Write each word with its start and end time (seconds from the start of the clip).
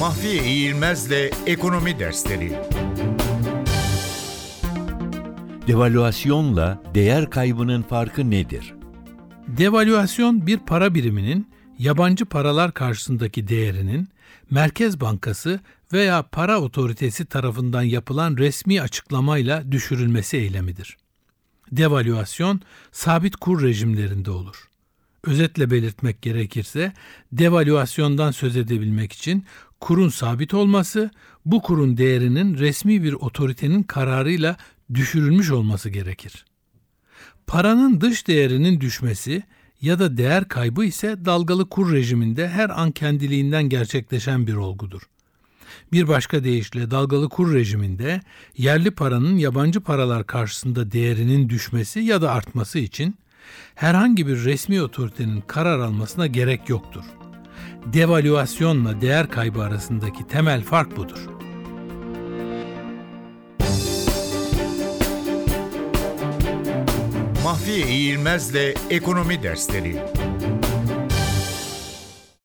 Mahfiye 0.00 0.44
İğilmez'le 0.44 1.30
Ekonomi 1.46 1.98
Dersleri 1.98 2.52
Devalüasyonla 5.66 6.82
değer 6.94 7.30
kaybının 7.30 7.82
farkı 7.82 8.30
nedir? 8.30 8.74
Devalüasyon 9.48 10.46
bir 10.46 10.58
para 10.58 10.94
biriminin 10.94 11.48
yabancı 11.78 12.24
paralar 12.24 12.74
karşısındaki 12.74 13.48
değerinin 13.48 14.08
Merkez 14.50 15.00
Bankası 15.00 15.60
veya 15.92 16.22
para 16.22 16.60
otoritesi 16.60 17.26
tarafından 17.26 17.82
yapılan 17.82 18.36
resmi 18.36 18.82
açıklamayla 18.82 19.72
düşürülmesi 19.72 20.36
eylemidir. 20.36 20.96
Devalüasyon 21.72 22.60
sabit 22.92 23.36
kur 23.36 23.62
rejimlerinde 23.62 24.30
olur. 24.30 24.69
Özetle 25.24 25.70
belirtmek 25.70 26.22
gerekirse 26.22 26.92
devalüasyondan 27.32 28.30
söz 28.30 28.56
edebilmek 28.56 29.12
için 29.12 29.44
kurun 29.80 30.08
sabit 30.08 30.54
olması, 30.54 31.10
bu 31.44 31.62
kurun 31.62 31.96
değerinin 31.96 32.58
resmi 32.58 33.02
bir 33.02 33.12
otoritenin 33.12 33.82
kararıyla 33.82 34.56
düşürülmüş 34.94 35.50
olması 35.50 35.88
gerekir. 35.90 36.44
Paranın 37.46 38.00
dış 38.00 38.28
değerinin 38.28 38.80
düşmesi 38.80 39.42
ya 39.80 39.98
da 39.98 40.16
değer 40.16 40.48
kaybı 40.48 40.84
ise 40.84 41.24
dalgalı 41.24 41.68
kur 41.68 41.92
rejiminde 41.92 42.48
her 42.48 42.80
an 42.80 42.90
kendiliğinden 42.90 43.68
gerçekleşen 43.68 44.46
bir 44.46 44.54
olgudur. 44.54 45.02
Bir 45.92 46.08
başka 46.08 46.44
deyişle 46.44 46.90
dalgalı 46.90 47.28
kur 47.28 47.54
rejiminde 47.54 48.20
yerli 48.56 48.90
paranın 48.90 49.36
yabancı 49.36 49.80
paralar 49.80 50.26
karşısında 50.26 50.92
değerinin 50.92 51.48
düşmesi 51.48 52.00
ya 52.00 52.22
da 52.22 52.32
artması 52.32 52.78
için 52.78 53.14
herhangi 53.74 54.26
bir 54.26 54.44
resmi 54.44 54.82
otoritenin 54.82 55.40
karar 55.40 55.78
almasına 55.78 56.26
gerek 56.26 56.68
yoktur. 56.68 57.04
Devalüasyonla 57.86 59.00
değer 59.00 59.30
kaybı 59.30 59.62
arasındaki 59.62 60.26
temel 60.26 60.62
fark 60.62 60.96
budur. 60.96 61.18
Mahfiye 67.44 67.86
İğilmez'le 67.86 68.74
Ekonomi 68.90 69.42
Dersleri 69.42 69.96